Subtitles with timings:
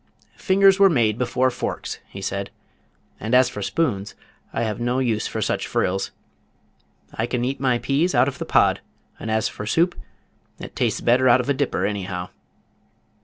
[0.39, 2.49] "Fingers were made before forks," he said,
[3.19, 4.15] "and as for spoons
[4.51, 6.09] I have no use for such frills.
[7.13, 8.81] I can eat my peas out of the pod,
[9.19, 9.93] and as for soup
[10.57, 12.29] it tastes better out of a dipper anyhow."